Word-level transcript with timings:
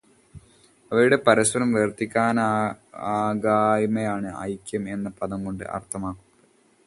അവയുടെ 0.91 1.17
പരസ്പരം 1.27 1.73
വേർതിരിക്കാനകായ്മയാണ് 1.73 4.31
ഐക്യം 4.49 4.89
എന്ന 4.89 5.09
പദം 5.21 5.45
കൊണ്ട് 5.45 5.63
അർഥമാക്കുന്നത്. 5.77 6.27